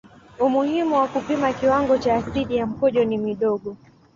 Umuhimu 0.45 0.93
wa 1.01 1.07
kupima 1.13 1.47
kiwango 1.59 1.97
cha 1.97 2.15
asidi 2.15 2.55
ya 2.55 2.65
mkojo 2.67 3.03
ni 3.05 3.17
mdogo. 3.17 3.77